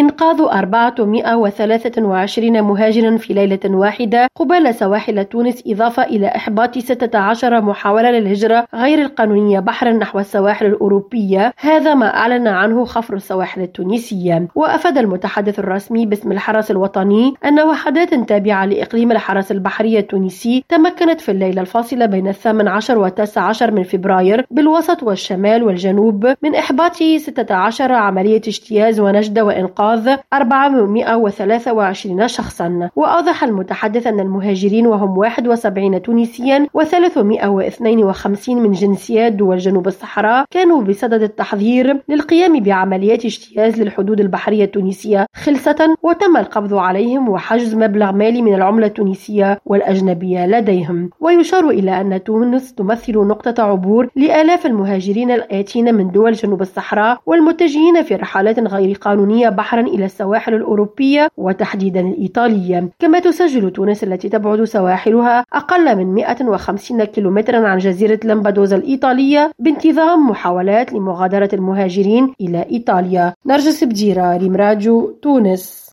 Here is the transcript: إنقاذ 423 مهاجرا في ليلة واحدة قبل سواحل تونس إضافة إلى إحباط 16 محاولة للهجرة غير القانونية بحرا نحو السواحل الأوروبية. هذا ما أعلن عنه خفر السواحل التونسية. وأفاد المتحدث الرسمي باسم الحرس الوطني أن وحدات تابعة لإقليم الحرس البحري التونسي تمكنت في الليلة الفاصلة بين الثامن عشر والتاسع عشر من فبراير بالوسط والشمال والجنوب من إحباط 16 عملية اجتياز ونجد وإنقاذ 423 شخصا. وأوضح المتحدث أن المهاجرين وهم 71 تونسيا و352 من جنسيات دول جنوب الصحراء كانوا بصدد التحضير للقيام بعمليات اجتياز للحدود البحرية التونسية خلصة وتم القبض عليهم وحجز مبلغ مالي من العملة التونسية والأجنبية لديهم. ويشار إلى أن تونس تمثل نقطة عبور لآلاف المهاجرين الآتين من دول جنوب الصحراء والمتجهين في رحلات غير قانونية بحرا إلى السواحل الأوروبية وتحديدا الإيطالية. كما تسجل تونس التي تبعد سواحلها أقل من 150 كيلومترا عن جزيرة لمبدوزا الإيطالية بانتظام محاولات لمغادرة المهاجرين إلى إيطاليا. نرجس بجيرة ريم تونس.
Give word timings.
إنقاذ 0.00 0.40
423 0.40 2.62
مهاجرا 2.62 3.16
في 3.16 3.34
ليلة 3.34 3.60
واحدة 3.64 4.28
قبل 4.36 4.74
سواحل 4.74 5.24
تونس 5.24 5.62
إضافة 5.66 6.02
إلى 6.02 6.26
إحباط 6.26 6.78
16 6.78 7.60
محاولة 7.60 8.10
للهجرة 8.10 8.66
غير 8.74 8.98
القانونية 8.98 9.60
بحرا 9.60 9.92
نحو 9.92 10.18
السواحل 10.18 10.66
الأوروبية. 10.66 11.52
هذا 11.58 11.94
ما 11.94 12.16
أعلن 12.16 12.48
عنه 12.48 12.84
خفر 12.84 13.14
السواحل 13.14 13.62
التونسية. 13.62 14.48
وأفاد 14.54 14.98
المتحدث 14.98 15.58
الرسمي 15.58 16.06
باسم 16.06 16.32
الحرس 16.32 16.70
الوطني 16.70 17.34
أن 17.44 17.60
وحدات 17.60 18.14
تابعة 18.14 18.66
لإقليم 18.66 19.12
الحرس 19.12 19.52
البحري 19.52 19.98
التونسي 19.98 20.64
تمكنت 20.68 21.20
في 21.20 21.30
الليلة 21.30 21.60
الفاصلة 21.60 22.06
بين 22.06 22.28
الثامن 22.28 22.68
عشر 22.68 22.98
والتاسع 22.98 23.42
عشر 23.42 23.70
من 23.70 23.82
فبراير 23.82 24.46
بالوسط 24.50 25.02
والشمال 25.02 25.62
والجنوب 25.62 26.34
من 26.42 26.54
إحباط 26.54 26.94
16 26.94 27.92
عملية 27.92 28.36
اجتياز 28.36 29.00
ونجد 29.00 29.38
وإنقاذ 29.38 29.89
423 30.32 32.28
شخصا. 32.28 32.90
وأوضح 32.96 33.44
المتحدث 33.44 34.06
أن 34.06 34.20
المهاجرين 34.20 34.86
وهم 34.86 35.18
71 35.18 36.02
تونسيا 36.02 36.66
و352 36.78 38.48
من 38.48 38.72
جنسيات 38.72 39.32
دول 39.32 39.58
جنوب 39.58 39.86
الصحراء 39.86 40.44
كانوا 40.50 40.82
بصدد 40.82 41.22
التحضير 41.22 42.00
للقيام 42.08 42.60
بعمليات 42.60 43.24
اجتياز 43.24 43.80
للحدود 43.80 44.20
البحرية 44.20 44.64
التونسية 44.64 45.26
خلصة 45.34 45.96
وتم 46.02 46.36
القبض 46.36 46.74
عليهم 46.74 47.28
وحجز 47.28 47.74
مبلغ 47.74 48.12
مالي 48.12 48.42
من 48.42 48.54
العملة 48.54 48.86
التونسية 48.86 49.60
والأجنبية 49.66 50.46
لديهم. 50.46 51.10
ويشار 51.20 51.68
إلى 51.68 52.00
أن 52.00 52.24
تونس 52.24 52.74
تمثل 52.74 53.12
نقطة 53.18 53.62
عبور 53.62 54.08
لآلاف 54.16 54.66
المهاجرين 54.66 55.30
الآتين 55.30 55.94
من 55.94 56.10
دول 56.10 56.32
جنوب 56.32 56.62
الصحراء 56.62 57.20
والمتجهين 57.26 58.02
في 58.02 58.14
رحلات 58.14 58.58
غير 58.58 58.96
قانونية 58.96 59.48
بحرا 59.48 59.79
إلى 59.80 60.04
السواحل 60.04 60.54
الأوروبية 60.54 61.28
وتحديدا 61.36 62.00
الإيطالية. 62.00 62.88
كما 62.98 63.18
تسجل 63.18 63.70
تونس 63.70 64.04
التي 64.04 64.28
تبعد 64.28 64.64
سواحلها 64.64 65.44
أقل 65.52 65.96
من 65.96 66.14
150 66.14 67.04
كيلومترا 67.04 67.68
عن 67.68 67.78
جزيرة 67.78 68.20
لمبدوزا 68.24 68.76
الإيطالية 68.76 69.52
بانتظام 69.58 70.30
محاولات 70.30 70.92
لمغادرة 70.92 71.50
المهاجرين 71.52 72.34
إلى 72.40 72.66
إيطاليا. 72.70 73.34
نرجس 73.46 73.84
بجيرة 73.84 74.36
ريم 74.36 74.56
تونس. 75.22 75.89